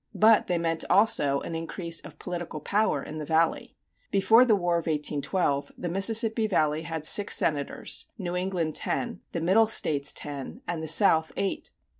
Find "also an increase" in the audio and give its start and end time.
0.89-1.99